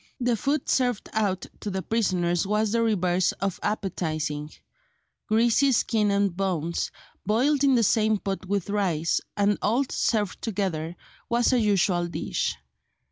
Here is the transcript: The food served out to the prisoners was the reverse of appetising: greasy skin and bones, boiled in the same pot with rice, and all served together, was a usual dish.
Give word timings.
The 0.19 0.35
food 0.35 0.67
served 0.67 1.09
out 1.13 1.45
to 1.59 1.69
the 1.69 1.83
prisoners 1.83 2.47
was 2.47 2.71
the 2.71 2.81
reverse 2.81 3.33
of 3.33 3.59
appetising: 3.61 4.49
greasy 5.27 5.71
skin 5.71 6.09
and 6.09 6.35
bones, 6.35 6.89
boiled 7.23 7.63
in 7.63 7.75
the 7.75 7.83
same 7.83 8.17
pot 8.17 8.47
with 8.47 8.71
rice, 8.71 9.21
and 9.37 9.59
all 9.61 9.83
served 9.91 10.41
together, 10.41 10.95
was 11.29 11.53
a 11.53 11.59
usual 11.59 12.07
dish. 12.07 12.57